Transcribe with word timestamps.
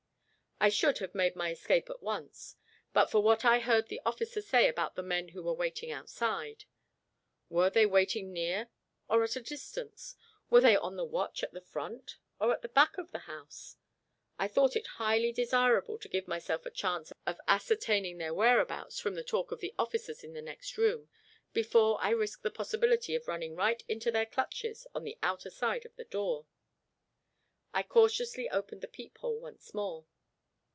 I 0.63 0.69
should 0.69 0.99
have 0.99 1.15
made 1.15 1.35
my 1.35 1.49
escape 1.49 1.89
at 1.89 2.03
once; 2.03 2.55
but 2.93 3.09
for 3.09 3.19
what 3.19 3.43
I 3.43 3.57
heard 3.57 3.87
the 3.87 3.99
officer 4.05 4.43
say 4.43 4.67
about 4.69 4.93
the 4.93 5.01
men 5.01 5.29
who 5.29 5.41
were 5.41 5.55
waiting 5.55 5.89
outside. 5.89 6.65
Were 7.49 7.71
they 7.71 7.87
waiting 7.87 8.31
near 8.31 8.69
or 9.09 9.23
at 9.23 9.35
a 9.35 9.41
distance? 9.41 10.15
Were 10.51 10.61
they 10.61 10.75
on 10.75 10.97
the 10.97 11.03
watch 11.03 11.41
at 11.41 11.51
the 11.51 11.61
front 11.61 12.17
or 12.39 12.55
the 12.61 12.69
back 12.69 12.99
of 12.99 13.09
the 13.11 13.25
house? 13.25 13.77
I 14.37 14.47
thought 14.47 14.75
it 14.75 14.85
highly 15.01 15.31
desirable 15.31 15.97
to 15.97 16.07
give 16.07 16.27
myself 16.27 16.63
a 16.67 16.69
chance 16.69 17.11
of 17.25 17.41
ascertaining 17.47 18.19
their 18.19 18.31
whereabouts 18.35 18.99
from 18.99 19.15
the 19.15 19.23
talk 19.23 19.51
of 19.51 19.61
the 19.61 19.73
officers 19.79 20.23
in 20.23 20.33
the 20.33 20.43
next 20.43 20.77
room, 20.77 21.09
before 21.53 21.99
I 22.03 22.11
risked 22.11 22.43
the 22.43 22.51
possibility 22.51 23.15
of 23.15 23.27
running 23.27 23.55
right 23.55 23.81
into 23.87 24.11
their 24.11 24.27
clutches 24.27 24.85
on 24.93 25.05
the 25.05 25.17
outer 25.23 25.49
side 25.49 25.87
of 25.87 25.95
the 25.95 26.05
door. 26.05 26.45
I 27.73 27.81
cautiously 27.81 28.47
opened 28.47 28.81
the 28.81 28.87
peephole 28.87 29.39
once 29.39 29.73
more. 29.73 30.05